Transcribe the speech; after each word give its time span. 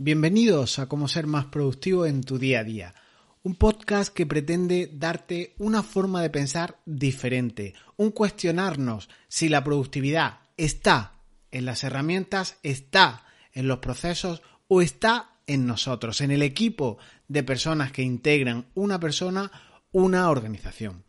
Bienvenidos 0.00 0.78
a 0.78 0.86
Cómo 0.86 1.08
ser 1.08 1.26
más 1.26 1.46
productivo 1.46 2.06
en 2.06 2.22
tu 2.22 2.38
día 2.38 2.60
a 2.60 2.64
día, 2.64 2.94
un 3.42 3.56
podcast 3.56 4.14
que 4.14 4.26
pretende 4.26 4.88
darte 4.92 5.56
una 5.58 5.82
forma 5.82 6.22
de 6.22 6.30
pensar 6.30 6.78
diferente, 6.86 7.74
un 7.96 8.12
cuestionarnos 8.12 9.08
si 9.26 9.48
la 9.48 9.64
productividad 9.64 10.38
está 10.56 11.14
en 11.50 11.64
las 11.64 11.82
herramientas, 11.82 12.58
está 12.62 13.24
en 13.52 13.66
los 13.66 13.80
procesos 13.80 14.40
o 14.68 14.82
está 14.82 15.32
en 15.48 15.66
nosotros, 15.66 16.20
en 16.20 16.30
el 16.30 16.42
equipo 16.42 16.98
de 17.26 17.42
personas 17.42 17.90
que 17.90 18.02
integran 18.02 18.66
una 18.74 19.00
persona, 19.00 19.50
una 19.90 20.30
organización. 20.30 21.02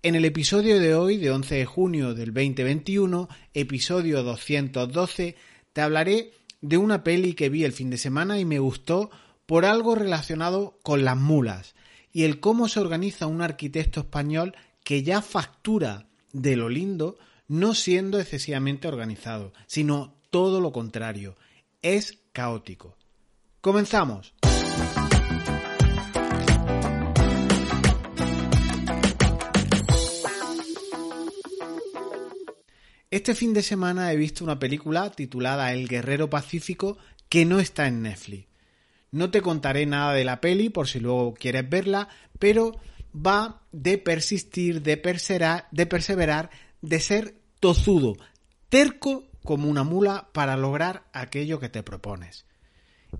En 0.00 0.14
el 0.14 0.24
episodio 0.24 0.78
de 0.78 0.94
hoy, 0.94 1.16
de 1.16 1.32
11 1.32 1.56
de 1.56 1.66
junio 1.66 2.14
del 2.14 2.32
2021, 2.32 3.28
episodio 3.52 4.22
212, 4.22 5.34
te 5.72 5.80
hablaré 5.80 6.37
de 6.60 6.78
una 6.78 7.04
peli 7.04 7.34
que 7.34 7.48
vi 7.48 7.64
el 7.64 7.72
fin 7.72 7.90
de 7.90 7.98
semana 7.98 8.38
y 8.38 8.44
me 8.44 8.58
gustó 8.58 9.10
por 9.46 9.64
algo 9.64 9.94
relacionado 9.94 10.78
con 10.82 11.04
las 11.04 11.16
mulas 11.16 11.74
y 12.12 12.24
el 12.24 12.40
cómo 12.40 12.68
se 12.68 12.80
organiza 12.80 13.26
un 13.26 13.42
arquitecto 13.42 14.00
español 14.00 14.56
que 14.84 15.02
ya 15.02 15.22
factura 15.22 16.08
de 16.32 16.56
lo 16.56 16.68
lindo 16.68 17.16
no 17.46 17.74
siendo 17.74 18.20
excesivamente 18.20 18.88
organizado, 18.88 19.52
sino 19.66 20.14
todo 20.30 20.60
lo 20.60 20.72
contrario, 20.72 21.36
es 21.82 22.18
caótico. 22.32 22.96
Comenzamos. 23.60 24.34
Este 33.18 33.34
fin 33.34 33.52
de 33.52 33.64
semana 33.64 34.12
he 34.12 34.16
visto 34.16 34.44
una 34.44 34.60
película 34.60 35.10
titulada 35.10 35.72
El 35.72 35.88
Guerrero 35.88 36.30
Pacífico 36.30 36.98
que 37.28 37.44
no 37.44 37.58
está 37.58 37.88
en 37.88 38.02
Netflix. 38.02 38.46
No 39.10 39.32
te 39.32 39.42
contaré 39.42 39.86
nada 39.86 40.12
de 40.12 40.22
la 40.22 40.40
peli 40.40 40.68
por 40.68 40.86
si 40.86 41.00
luego 41.00 41.34
quieres 41.34 41.68
verla, 41.68 42.08
pero 42.38 42.78
va 43.12 43.62
de 43.72 43.98
persistir, 43.98 44.82
de 44.82 44.98
perseverar, 44.98 45.66
de 45.72 45.86
perseverar, 45.86 46.50
de 46.80 47.00
ser 47.00 47.34
tozudo, 47.58 48.16
terco 48.68 49.24
como 49.42 49.68
una 49.68 49.82
mula 49.82 50.28
para 50.32 50.56
lograr 50.56 51.08
aquello 51.12 51.58
que 51.58 51.68
te 51.68 51.82
propones. 51.82 52.46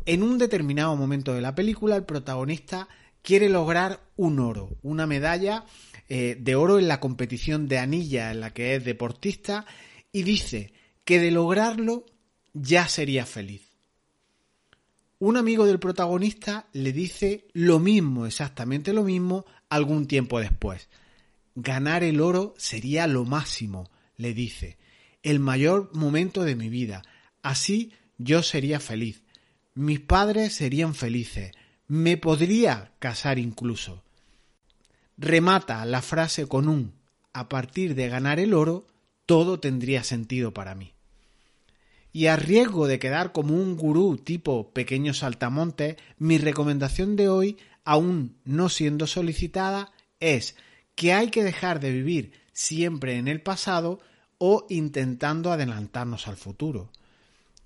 En 0.06 0.22
un 0.22 0.38
determinado 0.38 0.94
momento 0.94 1.34
de 1.34 1.40
la 1.40 1.56
película, 1.56 1.96
el 1.96 2.04
protagonista 2.04 2.86
quiere 3.22 3.48
lograr 3.48 3.98
un 4.14 4.38
oro, 4.38 4.76
una 4.82 5.08
medalla 5.08 5.64
eh, 6.08 6.36
de 6.38 6.54
oro 6.54 6.78
en 6.78 6.86
la 6.86 7.00
competición 7.00 7.66
de 7.66 7.78
anilla 7.78 8.30
en 8.30 8.38
la 8.38 8.54
que 8.54 8.76
es 8.76 8.84
deportista 8.84 9.66
y 10.12 10.22
dice 10.22 10.72
que 11.04 11.20
de 11.20 11.30
lograrlo 11.30 12.06
ya 12.52 12.88
sería 12.88 13.26
feliz. 13.26 13.62
Un 15.18 15.36
amigo 15.36 15.66
del 15.66 15.80
protagonista 15.80 16.68
le 16.72 16.92
dice 16.92 17.48
lo 17.52 17.78
mismo, 17.78 18.26
exactamente 18.26 18.92
lo 18.92 19.04
mismo, 19.04 19.44
algún 19.68 20.06
tiempo 20.06 20.38
después. 20.40 20.88
Ganar 21.54 22.04
el 22.04 22.20
oro 22.20 22.54
sería 22.56 23.06
lo 23.06 23.24
máximo, 23.24 23.90
le 24.16 24.32
dice, 24.32 24.78
el 25.22 25.40
mayor 25.40 25.90
momento 25.94 26.44
de 26.44 26.54
mi 26.54 26.68
vida. 26.68 27.02
Así 27.42 27.92
yo 28.16 28.42
sería 28.42 28.78
feliz. 28.78 29.22
Mis 29.74 30.00
padres 30.00 30.54
serían 30.54 30.94
felices. 30.94 31.52
Me 31.88 32.16
podría 32.16 32.92
casar 33.00 33.38
incluso 33.38 34.02
remata 35.18 35.84
la 35.84 36.00
frase 36.00 36.46
con 36.46 36.68
un 36.68 36.94
a 37.32 37.48
partir 37.48 37.94
de 37.94 38.08
ganar 38.08 38.40
el 38.40 38.54
oro, 38.54 38.86
todo 39.28 39.60
tendría 39.60 40.04
sentido 40.04 40.54
para 40.54 40.74
mí. 40.74 40.94
Y 42.14 42.28
a 42.28 42.36
riesgo 42.36 42.86
de 42.86 42.98
quedar 42.98 43.32
como 43.32 43.54
un 43.54 43.76
gurú 43.76 44.16
tipo 44.16 44.72
pequeño 44.72 45.12
saltamonte, 45.12 45.98
mi 46.16 46.38
recomendación 46.38 47.14
de 47.14 47.28
hoy, 47.28 47.58
aún 47.84 48.38
no 48.44 48.70
siendo 48.70 49.06
solicitada, 49.06 49.92
es 50.18 50.56
que 50.94 51.12
hay 51.12 51.28
que 51.28 51.44
dejar 51.44 51.78
de 51.78 51.92
vivir 51.92 52.32
siempre 52.54 53.18
en 53.18 53.28
el 53.28 53.42
pasado 53.42 54.00
o 54.38 54.64
intentando 54.70 55.52
adelantarnos 55.52 56.26
al 56.26 56.38
futuro. 56.38 56.90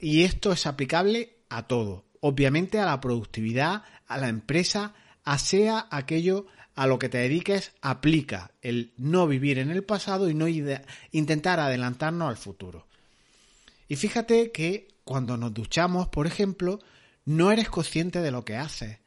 Y 0.01 0.25
esto 0.25 0.51
es 0.51 0.67
aplicable 0.67 1.37
a 1.49 1.69
todo, 1.69 2.07
obviamente 2.19 2.81
a 2.81 2.87
la 2.87 3.01
productividad, 3.01 3.85
a 4.09 4.19
la 4.19 4.29
empresa, 4.29 4.95
a 5.23 5.39
sea 5.39 5.87
aquello 5.93 6.47
a 6.75 6.87
lo 6.87 6.99
que 6.99 7.09
te 7.09 7.19
dediques 7.19 7.73
aplica 7.81 8.53
el 8.63 8.93
no 8.97 9.27
vivir 9.27 9.59
en 9.59 9.71
el 9.71 9.85
pasado 9.85 10.31
y 10.31 10.35
no 10.35 10.47
intentar 11.11 11.61
adelantarnos 11.61 12.29
al 12.29 12.37
futuro. 12.37 12.87
Y 13.89 13.97
fíjate 13.97 14.53
que 14.53 14.89
cuando 15.05 15.37
nos 15.37 15.53
duchamos, 15.53 16.09
por 16.09 16.27
ejemplo, 16.27 16.79
no 17.25 17.53
eres 17.53 17.69
consciente 17.69 18.21
de 18.21 18.31
lo 18.31 18.45
que 18.45 18.57
haces. 18.57 18.99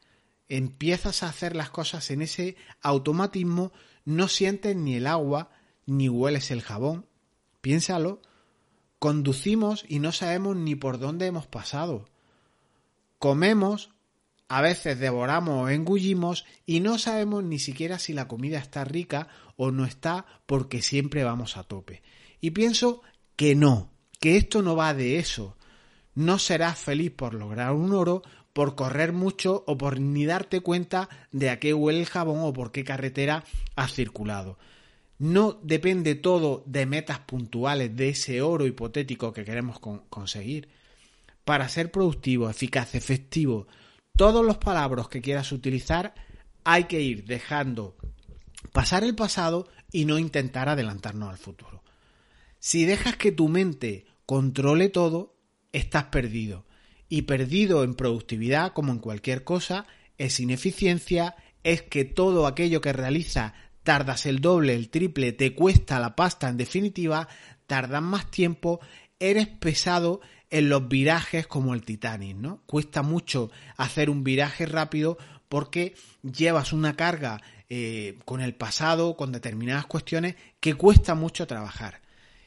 Empiezas 0.47 1.23
a 1.23 1.29
hacer 1.29 1.55
las 1.55 1.71
cosas 1.71 2.11
en 2.11 2.21
ese 2.21 2.55
automatismo, 2.81 3.71
no 4.03 4.27
sientes 4.27 4.75
ni 4.75 4.95
el 4.95 5.07
agua, 5.07 5.49
ni 5.87 6.07
hueles 6.07 6.51
el 6.51 6.61
jabón. 6.61 7.07
Piénsalo, 7.61 8.21
conducimos 8.99 9.85
y 9.87 9.99
no 9.99 10.11
sabemos 10.11 10.55
ni 10.55 10.75
por 10.75 10.99
dónde 10.99 11.25
hemos 11.25 11.47
pasado. 11.47 12.05
Comemos 13.17 13.89
a 14.47 14.61
veces 14.61 14.99
devoramos 14.99 15.65
o 15.65 15.69
engullimos 15.69 16.45
y 16.65 16.79
no 16.79 16.97
sabemos 16.99 17.43
ni 17.43 17.59
siquiera 17.59 17.99
si 17.99 18.13
la 18.13 18.27
comida 18.27 18.59
está 18.59 18.83
rica 18.83 19.27
o 19.55 19.71
no 19.71 19.85
está 19.85 20.25
porque 20.45 20.81
siempre 20.81 21.23
vamos 21.23 21.57
a 21.57 21.63
tope. 21.63 22.03
Y 22.41 22.51
pienso 22.51 23.01
que 23.35 23.55
no, 23.55 23.91
que 24.19 24.37
esto 24.37 24.61
no 24.61 24.75
va 24.75 24.93
de 24.93 25.17
eso. 25.17 25.57
No 26.13 26.39
serás 26.39 26.77
feliz 26.77 27.11
por 27.11 27.33
lograr 27.33 27.73
un 27.73 27.93
oro, 27.93 28.21
por 28.53 28.75
correr 28.75 29.11
mucho 29.11 29.63
o 29.67 29.77
por 29.77 29.99
ni 29.99 30.25
darte 30.25 30.61
cuenta 30.61 31.09
de 31.31 31.49
a 31.49 31.59
qué 31.59 31.73
huele 31.73 31.99
el 31.99 32.05
jabón 32.05 32.39
o 32.41 32.53
por 32.53 32.71
qué 32.71 32.83
carretera 32.83 33.43
has 33.75 33.93
circulado. 33.93 34.57
No 35.17 35.59
depende 35.63 36.15
todo 36.15 36.63
de 36.65 36.85
metas 36.85 37.19
puntuales 37.19 37.95
de 37.95 38.09
ese 38.09 38.41
oro 38.41 38.65
hipotético 38.65 39.33
que 39.33 39.45
queremos 39.45 39.79
conseguir. 39.79 40.69
Para 41.43 41.69
ser 41.69 41.91
productivo, 41.91 42.49
eficaz, 42.49 42.95
efectivo, 42.95 43.67
todos 44.15 44.45
los 44.45 44.57
palabras 44.57 45.07
que 45.07 45.21
quieras 45.21 45.51
utilizar 45.51 46.13
hay 46.63 46.85
que 46.85 47.01
ir 47.01 47.25
dejando 47.25 47.95
pasar 48.71 49.03
el 49.03 49.15
pasado 49.15 49.67
y 49.91 50.05
no 50.05 50.17
intentar 50.17 50.67
adelantarnos 50.69 51.29
al 51.29 51.37
futuro. 51.37 51.83
Si 52.59 52.85
dejas 52.85 53.15
que 53.15 53.31
tu 53.31 53.47
mente 53.47 54.05
controle 54.25 54.89
todo, 54.89 55.37
estás 55.71 56.05
perdido. 56.05 56.65
Y 57.07 57.23
perdido 57.23 57.83
en 57.83 57.93
productividad, 57.93 58.73
como 58.73 58.91
en 58.91 58.99
cualquier 58.99 59.43
cosa, 59.43 59.85
es 60.17 60.39
ineficiencia, 60.39 61.35
es 61.63 61.83
que 61.83 62.03
todo 62.03 62.47
aquello 62.47 62.81
que 62.81 62.93
realiza 62.93 63.53
tardas 63.83 64.25
el 64.25 64.39
doble, 64.39 64.73
el 64.73 64.89
triple, 64.89 65.31
te 65.31 65.53
cuesta 65.53 65.99
la 65.99 66.15
pasta 66.15 66.49
en 66.49 66.57
definitiva, 66.57 67.27
tardas 67.67 68.01
más 68.01 68.31
tiempo, 68.31 68.79
eres 69.19 69.47
pesado 69.47 70.21
en 70.55 70.69
los 70.69 70.87
virajes 70.87 71.47
como 71.47 71.73
el 71.73 71.83
Titanic, 71.83 72.37
¿no? 72.37 72.61
Cuesta 72.65 73.03
mucho 73.03 73.51
hacer 73.75 74.09
un 74.09 74.23
viraje 74.23 74.65
rápido 74.65 75.17
porque 75.49 75.95
llevas 76.23 76.71
una 76.71 76.95
carga 76.95 77.41
eh, 77.69 78.17
con 78.23 78.39
el 78.39 78.55
pasado, 78.55 79.17
con 79.17 79.33
determinadas 79.33 79.85
cuestiones 79.85 80.35
que 80.61 80.75
cuesta 80.75 81.13
mucho 81.13 81.45
trabajar. 81.45 81.99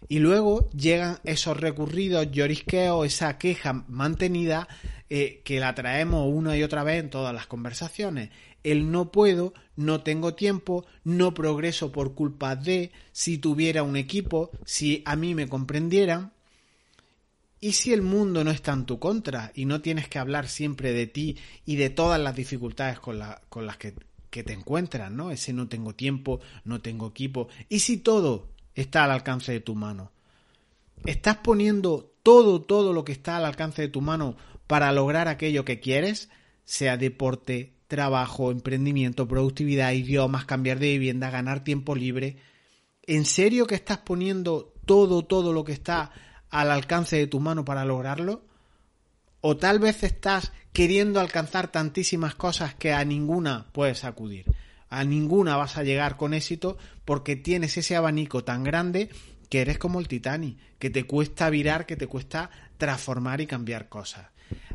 Y 0.09 0.21
luego 0.21 0.71
llegan 0.71 1.19
esos 1.25 1.59
recurridos 1.59 2.31
llorisqueos, 2.31 3.07
esa 3.07 3.37
queja 3.37 3.85
mantenida 3.89 4.69
eh, 5.11 5.43
que 5.45 5.61
la 5.61 5.75
traemos 5.75 6.33
una 6.33 6.57
y 6.57 6.63
otra 6.63 6.85
vez 6.85 7.01
en 7.01 7.11
todas 7.11 7.35
las 7.35 7.47
conversaciones. 7.47 8.31
El 8.65 8.91
no 8.91 9.13
puedo, 9.13 9.53
no 9.77 10.01
tengo 10.01 10.33
tiempo, 10.33 10.87
no 11.05 11.35
progreso 11.35 11.93
por 11.93 12.15
culpa 12.15 12.57
de, 12.57 12.91
si 13.13 13.37
tuviera 13.37 13.83
un 13.83 13.97
equipo, 13.97 14.51
si 14.65 15.03
a 15.05 15.15
mí 15.15 15.35
me 15.35 15.47
comprendieran. 15.47 16.33
¿Y 17.61 17.73
si 17.73 17.93
el 17.93 18.03
mundo 18.03 18.45
no 18.45 18.51
está 18.51 18.73
en 18.73 18.87
tu 18.87 18.99
contra 18.99 19.51
y 19.55 19.65
no 19.65 19.81
tienes 19.81 20.09
que 20.09 20.19
hablar 20.19 20.49
siempre 20.49 20.93
de 20.93 21.07
ti 21.07 21.37
y 21.65 21.77
de 21.77 21.91
todas 21.91 22.21
las 22.21 22.37
dificultades 22.37 23.01
con, 23.01 23.19
las 23.19 23.77
que, 23.79 23.95
que, 24.31 24.45
te 24.45 24.53
encuentras, 24.53 25.11
¿no? 25.11 25.33
Ese 25.33 25.53
no 25.53 25.69
tengo 25.69 25.95
tiempo, 25.95 26.41
no 26.65 26.81
tengo 26.81 27.09
equipo. 27.09 27.49
¿Y 27.69 27.81
si 27.81 27.97
todo 27.97 28.49
está 28.75 29.05
al 29.05 29.11
alcance 29.11 29.51
de 29.51 29.61
tu 29.61 29.75
mano? 29.75 30.13
¿Estás 31.05 31.39
poniendo 31.39 32.13
todo, 32.23 32.63
todo 32.63 32.93
lo 32.93 33.05
que 33.05 33.13
está 33.13 33.37
al 33.37 33.45
alcance 33.45 33.83
de 33.83 33.89
tu 33.89 34.01
mano 34.01 34.37
para 34.69 34.93
lograr 34.93 35.27
aquello 35.27 35.65
que 35.65 35.81
quieres? 35.81 36.29
Sea 36.65 36.97
deporte, 36.97 37.75
trabajo, 37.89 38.53
emprendimiento, 38.53 39.27
productividad, 39.27 39.93
idiomas, 39.93 40.45
cambiar 40.45 40.79
de 40.79 40.93
vivienda, 40.93 41.31
ganar 41.31 41.65
tiempo 41.65 41.97
libre. 41.97 42.37
¿En 43.03 43.25
serio 43.25 43.67
que 43.67 43.75
estás 43.75 43.99
poniendo 43.99 44.75
todo, 44.85 45.25
todo 45.25 45.53
lo 45.53 45.65
que 45.65 45.73
está 45.73 46.13
al 46.51 46.71
alcance 46.71 47.17
de 47.17 47.27
tu 47.27 47.41
mano 47.41 47.65
para 47.65 47.85
lograrlo? 47.85 48.43
¿O 49.41 49.57
tal 49.57 49.79
vez 49.79 50.03
estás 50.03 50.53
queriendo 50.73 51.21
alcanzar 51.21 51.71
tantísimas 51.71 52.35
cosas 52.35 52.75
que 52.75 52.93
a 52.93 53.05
ninguna 53.05 53.67
puedes 53.73 54.05
acudir? 54.05 54.47
A 54.91 55.05
ninguna 55.05 55.57
vas 55.57 55.77
a 55.77 55.85
llegar 55.85 56.17
con 56.17 56.35
éxito 56.35 56.79
porque 57.05 57.37
tienes 57.37 57.77
ese 57.77 57.95
abanico 57.95 58.43
tan 58.45 58.65
grande 58.65 59.11
que 59.49 59.61
eres 59.61 59.79
como 59.79 60.01
el 60.01 60.09
Titanic, 60.09 60.59
que 60.79 60.91
te 60.91 61.05
cuesta 61.05 61.51
virar, 61.51 61.87
que 61.87 61.97
te 61.97 62.07
cuesta 62.07 62.51
transformar 62.77 63.41
y 63.41 63.47
cambiar 63.47 63.89
cosas. 63.89 64.27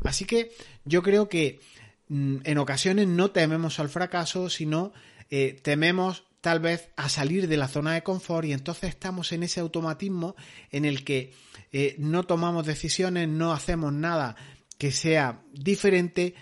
Así 0.04 0.24
que 0.24 0.50
yo 0.84 1.02
creo 1.02 1.28
que 1.28 1.60
mm, 2.08 2.38
en 2.44 2.58
ocasiones 2.58 3.06
no 3.08 3.30
tememos 3.30 3.78
al 3.80 3.88
fracaso, 3.88 4.50
sino 4.50 4.92
eh, 5.30 5.58
tememos 5.62 6.24
tal 6.44 6.60
vez 6.60 6.90
a 6.96 7.08
salir 7.08 7.48
de 7.48 7.56
la 7.56 7.68
zona 7.68 7.94
de 7.94 8.02
confort 8.02 8.46
y 8.46 8.52
entonces 8.52 8.90
estamos 8.90 9.32
en 9.32 9.44
ese 9.44 9.60
automatismo 9.60 10.36
en 10.70 10.84
el 10.84 11.02
que 11.02 11.32
eh, 11.72 11.96
no 11.98 12.24
tomamos 12.24 12.66
decisiones, 12.66 13.30
no 13.30 13.54
hacemos 13.54 13.94
nada 13.94 14.36
que 14.76 14.92
sea 14.92 15.42
diferente 15.54 16.34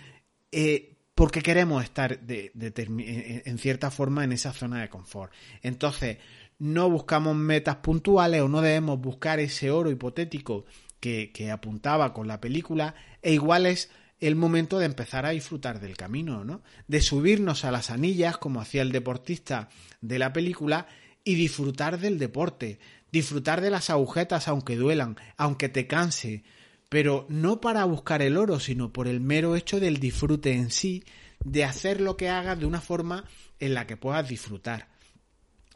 eh, 0.51 0.97
porque 1.15 1.41
queremos 1.41 1.85
estar 1.85 2.19
en 2.27 3.57
cierta 3.59 3.91
forma 3.91 4.25
en 4.25 4.33
esa 4.33 4.51
zona 4.51 4.81
de 4.81 4.89
confort. 4.89 5.31
Entonces, 5.61 6.17
no 6.59 6.89
buscamos 6.89 7.37
metas 7.37 7.77
puntuales 7.77 8.41
o 8.41 8.49
no 8.49 8.59
debemos 8.59 8.99
buscar 8.99 9.39
ese 9.39 9.71
oro 9.71 9.89
hipotético 9.89 10.65
que, 10.99 11.31
que 11.31 11.49
apuntaba 11.49 12.13
con 12.13 12.27
la 12.27 12.41
película 12.41 12.93
e 13.21 13.31
igual 13.31 13.67
es 13.67 13.89
el 14.27 14.35
momento 14.35 14.79
de 14.79 14.85
empezar 14.85 15.25
a 15.25 15.31
disfrutar 15.31 15.79
del 15.79 15.97
camino, 15.97 16.43
¿no? 16.43 16.61
De 16.87 17.01
subirnos 17.01 17.65
a 17.65 17.71
las 17.71 17.89
anillas, 17.89 18.37
como 18.37 18.61
hacía 18.61 18.81
el 18.81 18.91
deportista 18.91 19.69
de 20.01 20.19
la 20.19 20.33
película, 20.33 20.87
y 21.23 21.35
disfrutar 21.35 21.99
del 21.99 22.19
deporte, 22.19 22.79
disfrutar 23.11 23.61
de 23.61 23.69
las 23.69 23.89
agujetas 23.89 24.47
aunque 24.47 24.75
duelan, 24.75 25.17
aunque 25.37 25.69
te 25.69 25.87
canse, 25.87 26.43
pero 26.89 27.25
no 27.29 27.61
para 27.61 27.85
buscar 27.85 28.21
el 28.21 28.37
oro, 28.37 28.59
sino 28.59 28.93
por 28.93 29.07
el 29.07 29.19
mero 29.19 29.55
hecho 29.55 29.79
del 29.79 29.99
disfrute 29.99 30.53
en 30.53 30.69
sí, 30.69 31.03
de 31.43 31.63
hacer 31.63 32.01
lo 32.01 32.17
que 32.17 32.29
hagas 32.29 32.59
de 32.59 32.65
una 32.65 32.81
forma 32.81 33.25
en 33.59 33.73
la 33.73 33.87
que 33.87 33.97
puedas 33.97 34.27
disfrutar. 34.27 34.89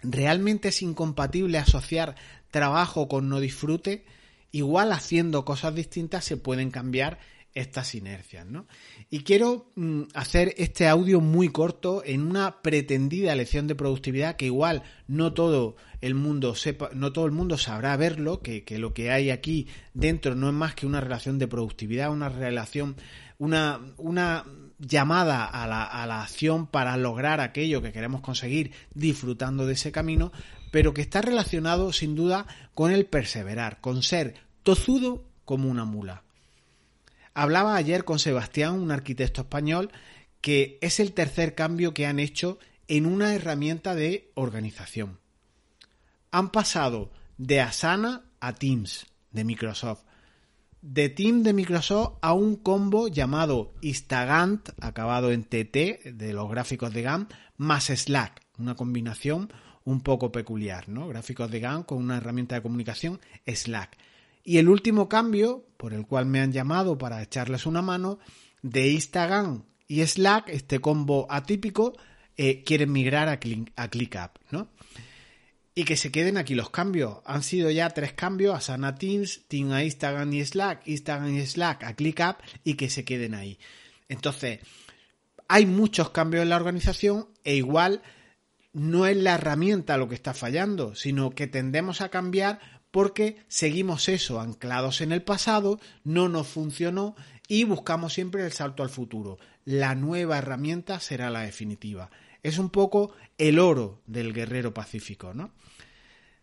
¿Realmente 0.04 0.70
es 0.70 0.82
incompatible 0.82 1.58
asociar 1.58 2.16
trabajo 2.52 3.08
con 3.08 3.30
no 3.30 3.40
disfrute? 3.40 4.06
Igual 4.52 4.92
haciendo 4.92 5.44
cosas 5.44 5.76
distintas 5.76 6.24
se 6.24 6.38
pueden 6.38 6.72
cambiar 6.72 7.20
estas 7.58 7.96
inercias, 7.96 8.46
¿no? 8.46 8.68
Y 9.10 9.24
quiero 9.24 9.72
mm, 9.76 10.04
hacer 10.14 10.54
este 10.58 10.88
audio 10.88 11.22
muy 11.22 11.50
corto 11.50 12.04
en 12.06 12.22
una 12.22 12.62
pretendida 12.62 13.36
lección 13.36 13.66
de 13.66 13.74
productividad 13.74 14.36
que 14.36 14.46
igual 14.46 14.84
no 15.08 15.34
todo 15.34 15.76
el 16.02 16.14
mundo 16.14 16.54
sepa, 16.54 16.92
no 16.94 17.12
todo 17.14 17.26
el 17.26 17.32
mundo 17.32 17.58
sabrá 17.58 17.98
verlo, 17.98 18.42
que, 18.42 18.64
lo 18.78 18.94
que 18.94 19.10
hay 19.12 19.32
aquí 19.32 19.68
dentro 19.96 20.36
no 20.36 20.48
es 20.48 20.54
más 20.54 20.76
que 20.76 20.86
una 20.86 21.02
relación 21.02 21.40
de 21.40 21.48
productividad, 21.48 22.12
una 22.12 22.30
relación, 22.30 22.96
una, 23.40 23.82
una 23.98 24.46
llamada 24.78 25.46
a 25.46 25.66
la, 25.68 25.84
a 25.84 26.06
la 26.06 26.22
acción 26.22 26.68
para 26.68 26.96
lograr 26.96 27.42
aquello 27.42 27.82
que 27.82 27.92
queremos 27.92 28.22
conseguir 28.22 28.72
disfrutando 28.94 29.66
de 29.66 29.74
ese 29.74 29.92
camino, 29.92 30.32
pero 30.70 30.94
que 30.94 31.02
está 31.02 31.24
relacionado 31.24 31.92
sin 31.92 32.16
duda 32.16 32.46
con 32.76 32.92
el 32.92 33.08
perseverar, 33.08 33.82
con 33.82 34.04
ser 34.04 34.36
tozudo 34.62 35.26
como 35.44 35.70
una 35.70 35.86
mula. 35.86 36.27
Hablaba 37.38 37.76
ayer 37.76 38.04
con 38.04 38.18
Sebastián, 38.18 38.80
un 38.80 38.90
arquitecto 38.90 39.42
español, 39.42 39.92
que 40.42 40.80
es 40.82 41.00
el 41.00 41.14
tercer 41.14 41.54
cambio 41.54 41.94
que 41.94 42.08
han 42.08 42.18
hecho 42.18 42.58
en 42.88 43.06
una 43.06 43.36
herramienta 43.36 43.94
de 43.94 44.32
organización. 44.34 45.20
Han 46.32 46.50
pasado 46.50 47.12
de 47.38 47.62
Asana 47.62 48.24
a 48.40 48.56
Teams 48.56 49.06
de 49.30 49.44
Microsoft. 49.44 50.06
De 50.82 51.10
Teams 51.10 51.44
de 51.44 51.54
Microsoft 51.54 52.18
a 52.24 52.34
un 52.34 52.56
combo 52.56 53.08
llamado 53.08 53.76
Instagant, 53.82 54.70
acabado 54.82 55.32
en 55.32 55.44
TT, 55.44 56.16
de 56.16 56.34
los 56.34 56.50
gráficos 56.50 56.92
de 56.92 57.04
GAN, 57.04 57.28
más 57.56 57.86
Slack. 57.86 58.42
Una 58.58 58.74
combinación 58.74 59.54
un 59.84 60.02
poco 60.02 60.32
peculiar, 60.32 60.90
¿no? 60.90 61.08
Gráficos 61.08 61.52
de 61.52 61.60
GAN 61.60 61.84
con 61.84 62.00
una 62.00 62.18
herramienta 62.18 62.56
de 62.56 62.64
comunicación 62.64 63.20
Slack. 63.46 63.96
Y 64.48 64.60
el 64.60 64.70
último 64.70 65.10
cambio, 65.10 65.68
por 65.76 65.94
el 65.94 66.08
cual 66.08 66.26
me 66.26 66.40
han 66.40 66.54
llamado 66.54 66.98
para 66.98 67.22
echarles 67.22 67.66
una 67.66 67.82
mano, 67.82 68.18
de 68.62 68.88
Instagram 68.92 69.66
y 69.90 70.08
Slack, 70.08 70.48
este 70.48 70.80
combo 70.80 71.28
atípico, 71.30 71.98
eh, 72.38 72.64
quieren 72.64 72.94
migrar 72.94 73.28
a, 73.28 73.40
ClickUp, 73.42 74.40
¿no? 74.52 74.70
Y 75.76 75.84
que 75.84 75.98
se 75.98 76.14
queden 76.14 76.38
aquí 76.38 76.56
los 76.56 76.70
cambios. 76.70 77.18
Han 77.26 77.44
sido 77.44 77.70
ya 77.72 77.90
tres 77.90 78.14
cambios, 78.14 78.56
a 78.56 78.62
Sana 78.62 78.96
Teams, 78.96 79.50
Team 79.50 79.74
a 79.74 79.84
Instagram 79.84 80.32
y 80.32 80.46
Slack, 80.46 80.88
Instagram 80.88 81.36
y 81.36 81.46
Slack 81.46 81.84
a 81.84 81.94
ClickUp 81.94 82.38
y 82.64 82.76
que 82.76 82.90
se 82.90 83.04
queden 83.04 83.36
ahí. 83.36 83.60
Entonces, 84.08 84.60
hay 85.50 85.66
muchos 85.66 86.12
cambios 86.12 86.44
en 86.44 86.50
la 86.52 86.56
organización 86.56 87.28
e 87.44 87.58
igual 87.58 88.02
no 88.72 89.08
es 89.08 89.18
la 89.18 89.36
herramienta 89.36 89.98
lo 89.98 90.08
que 90.08 90.16
está 90.16 90.34
fallando, 90.34 90.96
sino 90.96 91.32
que 91.32 91.48
tendemos 91.48 92.00
a 92.00 92.08
cambiar 92.08 92.77
porque 92.98 93.38
seguimos 93.48 94.10
eso 94.10 94.42
anclados 94.42 95.02
en 95.02 95.12
el 95.12 95.22
pasado, 95.22 95.80
no 96.04 96.30
nos 96.30 96.48
funcionó 96.48 97.16
y 97.48 97.64
buscamos 97.64 98.14
siempre 98.14 98.44
el 98.44 98.52
salto 98.52 98.82
al 98.82 98.90
futuro. 98.90 99.38
La 99.66 99.94
nueva 99.94 100.40
herramienta 100.40 101.00
será 101.00 101.30
la 101.30 101.42
definitiva. 101.42 102.10
Es 102.42 102.58
un 102.58 102.72
poco 102.72 103.12
el 103.38 103.60
oro 103.60 104.02
del 104.08 104.34
guerrero 104.34 104.74
pacífico, 104.74 105.36
¿no? 105.36 105.52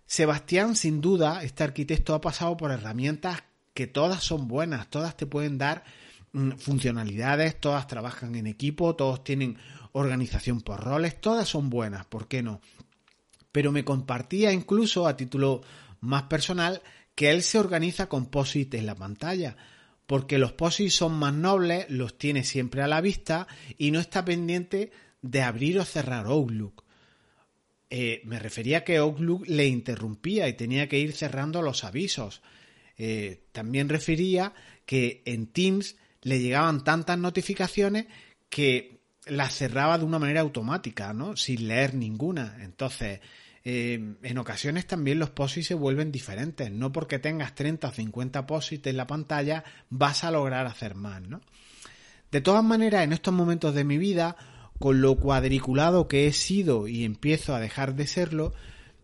Sebastián, 0.06 0.76
sin 0.76 1.00
duda, 1.00 1.42
este 1.42 1.64
arquitecto 1.64 2.14
ha 2.14 2.20
pasado 2.20 2.56
por 2.56 2.70
herramientas 2.70 3.42
que 3.74 3.88
todas 3.88 4.22
son 4.22 4.46
buenas, 4.46 4.88
todas 4.88 5.16
te 5.16 5.26
pueden 5.26 5.58
dar 5.58 5.82
mm, 6.34 6.52
funcionalidades, 6.52 7.58
todas 7.58 7.88
trabajan 7.88 8.36
en 8.36 8.46
equipo, 8.46 8.94
todos 8.94 9.24
tienen 9.24 9.58
organización 9.90 10.60
por 10.60 10.84
roles, 10.84 11.20
todas 11.20 11.48
son 11.48 11.68
buenas, 11.68 12.06
¿por 12.06 12.28
qué 12.28 12.44
no? 12.44 12.60
Pero 13.50 13.72
me 13.72 13.84
compartía 13.84 14.52
incluso 14.52 15.08
a 15.08 15.16
título 15.16 15.62
más 16.04 16.24
personal 16.24 16.82
que 17.14 17.30
él 17.30 17.42
se 17.42 17.58
organiza 17.58 18.08
con 18.08 18.26
POSIT 18.26 18.74
en 18.74 18.86
la 18.86 18.94
pantalla, 18.94 19.56
porque 20.06 20.38
los 20.38 20.52
POSIT 20.52 20.90
son 20.90 21.14
más 21.14 21.32
nobles, 21.32 21.86
los 21.88 22.18
tiene 22.18 22.44
siempre 22.44 22.82
a 22.82 22.88
la 22.88 23.00
vista 23.00 23.46
y 23.78 23.90
no 23.90 24.00
está 24.00 24.24
pendiente 24.24 24.90
de 25.22 25.42
abrir 25.42 25.78
o 25.78 25.84
cerrar 25.84 26.26
Outlook. 26.26 26.84
Eh, 27.90 28.22
me 28.24 28.38
refería 28.38 28.78
a 28.78 28.84
que 28.84 28.96
Outlook 28.96 29.46
le 29.46 29.66
interrumpía 29.66 30.48
y 30.48 30.54
tenía 30.54 30.88
que 30.88 30.98
ir 30.98 31.12
cerrando 31.12 31.62
los 31.62 31.84
avisos. 31.84 32.42
Eh, 32.98 33.44
también 33.52 33.88
refería 33.88 34.52
que 34.84 35.22
en 35.24 35.46
Teams 35.46 35.96
le 36.22 36.40
llegaban 36.40 36.84
tantas 36.84 37.18
notificaciones 37.18 38.06
que 38.48 39.00
las 39.26 39.54
cerraba 39.54 39.98
de 39.98 40.04
una 40.04 40.18
manera 40.18 40.40
automática, 40.40 41.12
¿no? 41.12 41.36
Sin 41.36 41.68
leer 41.68 41.94
ninguna. 41.94 42.58
Entonces, 42.60 43.20
eh, 43.64 44.16
en 44.22 44.38
ocasiones 44.38 44.86
también 44.86 45.18
los 45.18 45.30
posits 45.30 45.68
se 45.68 45.74
vuelven 45.74 46.12
diferentes. 46.12 46.70
No 46.70 46.92
porque 46.92 47.18
tengas 47.18 47.54
30 47.54 47.88
o 47.88 47.92
50 47.92 48.46
posits 48.46 48.86
en 48.86 48.96
la 48.96 49.06
pantalla 49.06 49.64
vas 49.88 50.24
a 50.24 50.30
lograr 50.30 50.66
hacer 50.66 50.94
más, 50.94 51.22
¿no? 51.22 51.40
De 52.30 52.40
todas 52.40 52.64
maneras, 52.64 53.04
en 53.04 53.12
estos 53.12 53.32
momentos 53.32 53.74
de 53.74 53.84
mi 53.84 53.96
vida, 53.96 54.36
con 54.78 55.00
lo 55.00 55.16
cuadriculado 55.16 56.08
que 56.08 56.26
he 56.26 56.32
sido 56.32 56.88
y 56.88 57.04
empiezo 57.04 57.54
a 57.54 57.60
dejar 57.60 57.94
de 57.94 58.06
serlo, 58.06 58.52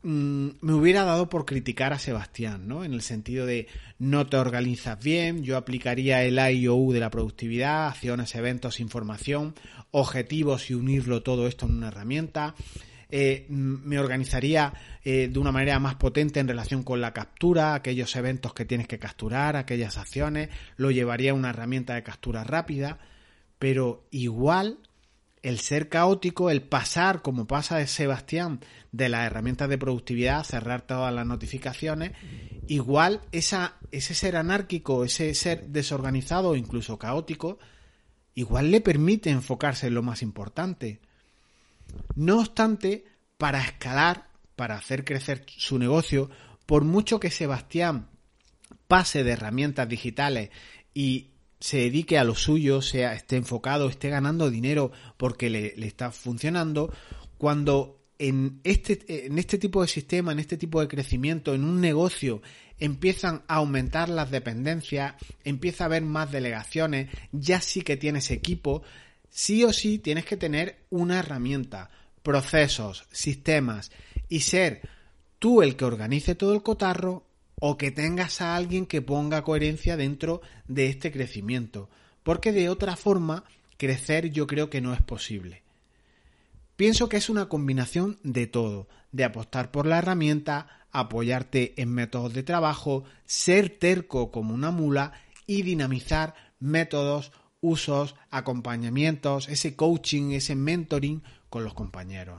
mm, 0.03 0.49
me 0.61 0.73
hubiera 0.75 1.05
dado 1.05 1.29
por 1.29 1.47
criticar 1.47 1.93
a 1.93 1.99
Sebastián, 1.99 2.67
¿no? 2.67 2.85
En 2.85 2.93
el 2.93 3.03
sentido 3.03 3.47
de 3.47 3.69
no 3.99 4.27
te 4.27 4.37
organizas 4.37 5.03
bien, 5.03 5.45
yo 5.45 5.57
aplicaría 5.57 6.25
el 6.25 6.39
IOU 6.39 6.93
de 6.93 7.01
la 7.01 7.11
productividad, 7.11 7.87
acciones, 7.87 8.35
eventos, 8.35 8.81
información, 8.81 9.55
objetivos 9.93 10.69
y 10.69 10.75
unirlo 10.75 11.23
todo 11.23 11.47
esto 11.47 11.67
en 11.67 11.77
una 11.77 11.89
herramienta. 11.89 12.57
Eh, 13.11 13.47
me 13.49 13.99
organizaría 13.99 14.73
eh, 15.05 15.29
de 15.31 15.39
una 15.39 15.53
manera 15.53 15.79
más 15.79 15.97
potente 15.97 16.41
en 16.41 16.49
relación 16.49 16.83
con 16.83 17.01
la 17.01 17.13
captura, 17.13 17.75
aquellos 17.75 18.15
eventos 18.17 18.55
que 18.55 18.65
tienes 18.65 18.87
que 18.87 18.99
capturar, 18.99 19.57
aquellas 19.57 19.99
acciones, 19.99 20.51
lo 20.77 20.91
llevaría 20.91 21.33
a 21.33 21.35
una 21.35 21.51
herramienta 21.51 21.95
de 21.95 22.03
captura 22.03 22.45
rápida, 22.45 22.99
pero 23.59 24.07
igual 24.11 24.79
el 25.43 25.59
ser 25.59 25.89
caótico, 25.89 26.51
el 26.51 26.63
pasar, 26.63 27.23
como 27.23 27.47
pasa 27.47 27.79
de 27.79 27.87
Sebastián, 27.87 28.61
de 28.93 29.09
las 29.09 29.27
herramientas 29.27 29.69
de 29.69 29.79
productividad, 29.79 30.45
cerrar 30.45 30.83
todas 30.83 31.13
las 31.15 31.27
notificaciones, 31.27 32.13
igual 32.67 33.23
ese 33.33 34.15
ser 34.15 34.37
anárquico, 34.37 35.05
ese 35.05 35.35
ser 35.35 35.69
desorganizado 35.69 36.51
o 36.51 36.57
incluso 36.57 36.99
caótico, 36.99 37.59
igual 38.35 38.71
le 38.71 38.81
permite 38.81 39.31
enfocarse 39.31 39.87
en 39.87 39.95
lo 39.95 40.03
más 40.03 40.23
importante. 40.23 41.01
No 42.15 42.41
obstante, 42.41 43.05
para 43.39 43.63
escalar, 43.63 44.29
para 44.57 44.77
hacer 44.77 45.05
crecer 45.05 45.45
su 45.47 45.79
negocio, 45.79 46.31
por 46.67 46.85
mucho 46.85 47.19
que 47.19 47.31
Sebastián 47.31 48.09
pase 48.87 49.25
de 49.25 49.33
herramientas 49.33 49.89
digitales 49.89 50.51
y 50.95 51.31
se 51.61 51.79
dedique 51.79 52.19
a 52.19 52.25
lo 52.25 52.35
suyo, 52.35 52.83
sea, 52.83 53.15
esté 53.15 53.37
enfocado, 53.37 53.89
esté 53.89 54.09
ganando 54.09 54.51
dinero 54.51 54.93
porque 55.17 55.51
le, 55.51 55.87
está 55.87 56.11
funcionando, 56.11 56.93
cuando 57.39 58.01
en 58.19 58.61
este, 58.65 59.27
en 59.27 59.39
este 59.39 59.59
tipo 59.59 59.83
de 59.83 59.89
sistema, 59.89 60.33
en 60.33 60.39
este 60.39 60.57
tipo 60.57 60.81
de 60.81 60.89
crecimiento, 60.89 61.55
en 61.55 61.65
un 61.65 61.81
negocio, 61.81 62.43
empiezan 62.79 63.43
a 63.47 63.57
aumentar 63.57 64.09
las 64.09 64.31
dependencias, 64.31 65.15
empieza 65.45 65.85
a 65.85 65.87
haber 65.87 66.03
más 66.03 66.33
delegaciones, 66.33 67.11
ya 67.31 67.61
sí 67.61 67.83
que 67.83 67.97
tienes 67.97 68.31
equipo, 68.31 68.83
sí 69.31 69.65
o 69.65 69.73
sí 69.73 69.99
tienes 69.99 70.25
que 70.27 70.37
tener 70.37 70.85
una 70.91 71.21
herramienta, 71.21 71.91
procesos, 72.23 73.07
sistemas 73.11 73.91
y 74.29 74.41
ser 74.41 74.83
tú 75.39 75.63
el 75.63 75.77
que 75.77 75.87
organice 75.87 76.35
todo 76.35 76.53
el 76.53 76.63
cotarro 76.63 77.25
o 77.59 77.77
que 77.77 77.91
tengas 77.91 78.41
a 78.41 78.57
alguien 78.57 78.87
que 78.87 79.03
ponga 79.03 79.45
coherencia 79.45 79.97
dentro 79.97 80.43
de 80.67 80.87
este 80.87 81.11
crecimiento. 81.13 81.89
porque 82.23 82.53
de 82.53 82.69
otra 82.69 82.97
forma 82.97 83.45
crecer 83.79 84.31
yo 84.31 84.47
creo 84.47 84.69
que 84.69 84.81
no 84.81 84.93
es 84.93 85.01
posible. 85.01 85.63
Pienso 86.77 87.09
que 87.09 87.17
es 87.17 87.29
una 87.31 87.49
combinación 87.49 88.19
de 88.23 88.47
todo, 88.47 88.89
de 89.13 89.25
apostar 89.25 89.71
por 89.71 89.87
la 89.87 89.99
herramienta, 89.99 90.87
apoyarte 90.93 91.81
en 91.81 91.91
métodos 91.91 92.33
de 92.33 92.43
trabajo, 92.43 93.05
ser 93.25 93.71
terco 93.71 94.31
como 94.31 94.55
una 94.55 94.71
mula 94.71 95.13
y 95.47 95.63
dinamizar 95.63 96.35
métodos, 96.59 97.33
usos, 97.61 98.15
acompañamientos, 98.31 99.49
ese 99.49 99.77
coaching, 99.77 100.33
ese 100.33 100.55
mentoring 100.55 101.23
con 101.49 101.65
los 101.65 101.75
compañeros. 101.75 102.39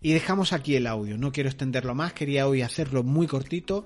Y 0.00 0.12
dejamos 0.12 0.52
aquí 0.52 0.76
el 0.76 0.86
audio, 0.86 1.16
no 1.16 1.32
quiero 1.32 1.48
extenderlo 1.48 1.94
más, 1.94 2.12
quería 2.12 2.46
hoy 2.46 2.62
hacerlo 2.62 3.02
muy 3.02 3.26
cortito. 3.26 3.84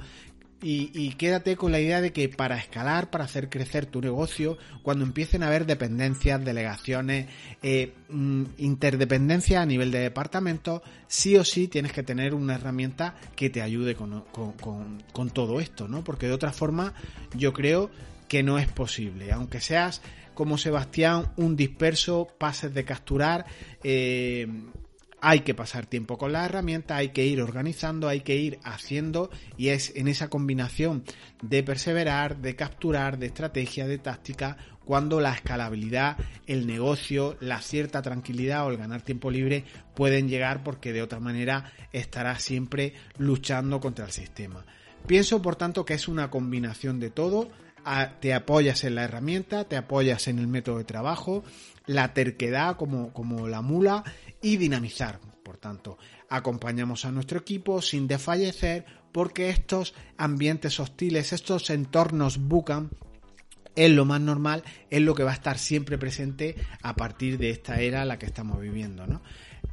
Y, 0.60 1.10
quédate 1.12 1.54
con 1.54 1.70
la 1.70 1.78
idea 1.78 2.00
de 2.00 2.12
que 2.12 2.28
para 2.28 2.58
escalar, 2.58 3.10
para 3.10 3.22
hacer 3.22 3.48
crecer 3.48 3.86
tu 3.86 4.00
negocio, 4.00 4.58
cuando 4.82 5.04
empiecen 5.04 5.44
a 5.44 5.46
haber 5.46 5.66
dependencias, 5.66 6.44
delegaciones, 6.44 7.28
eh, 7.62 7.94
mm, 8.08 8.42
interdependencias 8.58 9.62
a 9.62 9.66
nivel 9.66 9.92
de 9.92 10.00
departamento, 10.00 10.82
sí 11.06 11.36
o 11.36 11.44
sí 11.44 11.68
tienes 11.68 11.92
que 11.92 12.02
tener 12.02 12.34
una 12.34 12.56
herramienta 12.56 13.14
que 13.36 13.50
te 13.50 13.62
ayude 13.62 13.94
con, 13.94 14.24
con 15.12 15.30
todo 15.30 15.60
esto, 15.60 15.86
¿no? 15.86 16.02
Porque 16.02 16.26
de 16.26 16.32
otra 16.32 16.52
forma 16.52 16.92
yo 17.36 17.52
creo 17.52 17.88
que 18.26 18.42
no 18.42 18.58
es 18.58 18.68
posible. 18.68 19.32
Aunque 19.32 19.60
seas 19.60 20.02
como 20.38 20.56
Sebastián, 20.56 21.32
un 21.34 21.56
disperso, 21.56 22.28
pases 22.38 22.72
de 22.72 22.84
capturar, 22.84 23.44
eh, 23.82 24.46
hay 25.20 25.40
que 25.40 25.52
pasar 25.52 25.86
tiempo 25.86 26.16
con 26.16 26.30
la 26.30 26.44
herramienta, 26.44 26.94
hay 26.94 27.08
que 27.08 27.26
ir 27.26 27.42
organizando, 27.42 28.06
hay 28.06 28.20
que 28.20 28.36
ir 28.36 28.60
haciendo 28.62 29.30
y 29.56 29.70
es 29.70 29.92
en 29.96 30.06
esa 30.06 30.30
combinación 30.30 31.02
de 31.42 31.64
perseverar, 31.64 32.36
de 32.40 32.54
capturar, 32.54 33.18
de 33.18 33.26
estrategia, 33.26 33.88
de 33.88 33.98
táctica, 33.98 34.56
cuando 34.84 35.20
la 35.20 35.34
escalabilidad, 35.34 36.16
el 36.46 36.68
negocio, 36.68 37.36
la 37.40 37.60
cierta 37.60 38.00
tranquilidad 38.00 38.64
o 38.64 38.70
el 38.70 38.76
ganar 38.76 39.02
tiempo 39.02 39.32
libre 39.32 39.64
pueden 39.96 40.28
llegar 40.28 40.62
porque 40.62 40.92
de 40.92 41.02
otra 41.02 41.18
manera 41.18 41.72
estarás 41.92 42.44
siempre 42.44 42.94
luchando 43.16 43.80
contra 43.80 44.04
el 44.04 44.12
sistema. 44.12 44.64
Pienso 45.08 45.42
por 45.42 45.56
tanto 45.56 45.84
que 45.84 45.94
es 45.94 46.06
una 46.06 46.30
combinación 46.30 47.00
de 47.00 47.10
todo, 47.10 47.50
te 48.20 48.34
apoyas 48.34 48.84
en 48.84 48.94
la 48.94 49.04
herramienta, 49.04 49.64
te 49.64 49.76
apoyas 49.76 50.28
en 50.28 50.38
el 50.38 50.46
método 50.46 50.78
de 50.78 50.84
trabajo, 50.84 51.44
la 51.86 52.12
terquedad 52.14 52.76
como, 52.76 53.12
como 53.12 53.48
la 53.48 53.62
mula 53.62 54.04
y 54.42 54.56
dinamizar. 54.56 55.20
Por 55.42 55.56
tanto, 55.56 55.98
acompañamos 56.28 57.04
a 57.04 57.12
nuestro 57.12 57.38
equipo 57.38 57.80
sin 57.80 58.06
desfallecer 58.06 58.84
porque 59.12 59.50
estos 59.50 59.94
ambientes 60.16 60.78
hostiles, 60.80 61.32
estos 61.32 61.70
entornos 61.70 62.38
bucan, 62.38 62.90
es 63.74 63.90
lo 63.92 64.04
más 64.04 64.20
normal, 64.20 64.64
es 64.90 65.00
lo 65.00 65.14
que 65.14 65.22
va 65.22 65.30
a 65.30 65.34
estar 65.34 65.56
siempre 65.56 65.98
presente 65.98 66.56
a 66.82 66.96
partir 66.96 67.38
de 67.38 67.50
esta 67.50 67.80
era 67.80 68.04
la 68.04 68.18
que 68.18 68.26
estamos 68.26 68.60
viviendo. 68.60 69.06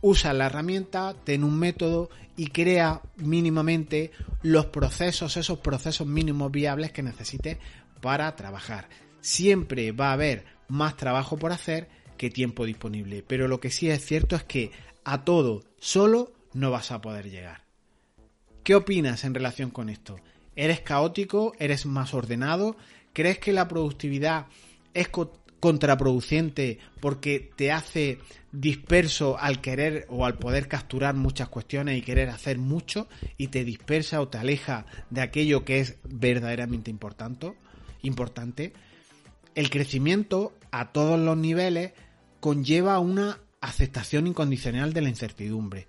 Usa 0.02 0.32
la 0.34 0.46
herramienta, 0.46 1.16
ten 1.24 1.44
un 1.44 1.58
método 1.58 2.10
y 2.38 2.48
crea 2.48 3.02
mínimamente 3.18 4.12
los 4.44 4.68
procesos, 4.68 5.38
esos 5.38 5.58
procesos 5.60 6.06
mínimos 6.06 6.52
viables 6.52 6.92
que 6.92 7.02
necesites 7.02 7.58
para 8.06 8.36
trabajar. 8.36 8.88
Siempre 9.20 9.92
va 9.92 10.10
a 10.10 10.14
haber 10.14 10.46
más 10.68 10.96
trabajo 10.96 11.38
por 11.38 11.52
hacer 11.52 11.90
que 12.20 12.30
tiempo 12.30 12.64
disponible. 12.64 13.24
Pero 13.28 13.48
lo 13.48 13.60
que 13.60 13.72
sí 13.72 13.90
es 13.90 14.06
cierto 14.06 14.36
es 14.36 14.44
que 14.44 14.70
a 15.04 15.24
todo 15.24 15.64
solo 15.80 16.32
no 16.54 16.70
vas 16.70 16.92
a 16.92 17.02
poder 17.02 17.32
llegar. 17.32 17.64
¿Qué 18.64 18.76
opinas 18.76 19.24
en 19.24 19.34
relación 19.34 19.72
con 19.72 19.90
esto? 19.90 20.18
¿Eres 20.56 20.82
caótico? 20.82 21.54
¿Eres 21.58 21.88
más 21.88 22.14
ordenado? 22.14 22.78
¿Crees 23.12 23.40
que 23.40 23.54
la 23.54 23.68
productividad 23.68 24.46
es 24.94 25.10
contraproducente 25.60 26.78
porque 27.00 27.50
te 27.56 27.72
hace 27.72 28.20
disperso 28.52 29.36
al 29.40 29.62
querer 29.62 30.06
o 30.10 30.28
al 30.28 30.38
poder 30.38 30.68
capturar 30.68 31.16
muchas 31.16 31.50
cuestiones 31.50 31.98
y 31.98 32.04
querer 32.04 32.30
hacer 32.30 32.60
mucho 32.60 33.08
y 33.36 33.48
te 33.48 33.66
dispersa 33.66 34.22
o 34.22 34.28
te 34.28 34.38
aleja 34.38 34.86
de 35.10 35.22
aquello 35.22 35.66
que 35.66 35.80
es 35.80 35.98
verdaderamente 36.04 36.92
importante? 36.92 37.56
Importante? 38.06 38.74
El 39.56 39.70
crecimiento 39.70 40.54
a 40.72 40.92
todos 40.92 41.20
los 41.20 41.38
niveles 41.38 41.94
conlleva 42.40 43.00
una 43.00 43.40
aceptación 43.62 44.28
incondicional 44.28 44.94
de 44.94 45.02
la 45.02 45.10
incertidumbre, 45.10 45.88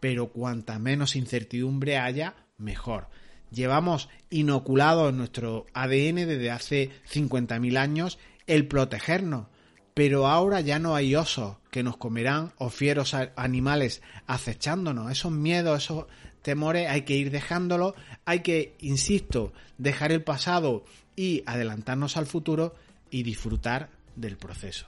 pero 0.00 0.28
cuanta 0.28 0.78
menos 0.78 1.16
incertidumbre 1.16 1.98
haya, 1.98 2.34
mejor. 2.56 3.08
Llevamos 3.50 4.08
inoculado 4.30 5.08
en 5.08 5.18
nuestro 5.18 5.66
ADN 5.74 6.26
desde 6.26 6.50
hace 6.50 6.90
50.000 7.12 7.76
años 7.76 8.18
el 8.46 8.66
protegernos, 8.66 9.48
pero 9.94 10.26
ahora 10.26 10.60
ya 10.60 10.78
no 10.78 10.94
hay 10.94 11.14
osos 11.14 11.56
que 11.70 11.82
nos 11.82 11.96
comerán 11.96 12.52
o 12.58 12.70
fieros 12.70 13.14
animales 13.36 14.02
acechándonos. 14.26 15.10
Esos 15.10 15.32
miedos, 15.32 15.84
esos 15.84 16.06
temores 16.42 16.88
hay 16.88 17.02
que 17.02 17.16
ir 17.16 17.30
dejándolos, 17.30 17.94
hay 18.24 18.40
que, 18.40 18.76
insisto, 18.80 19.52
dejar 19.78 20.12
el 20.12 20.22
pasado 20.22 20.84
y 21.16 21.42
adelantarnos 21.46 22.16
al 22.16 22.26
futuro 22.26 22.74
y 23.10 23.22
disfrutar 23.22 23.90
del 24.16 24.36
proceso. 24.36 24.86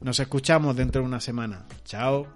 Nos 0.00 0.18
escuchamos 0.20 0.76
dentro 0.76 1.02
de 1.02 1.06
una 1.06 1.20
semana. 1.20 1.66
Chao. 1.84 2.26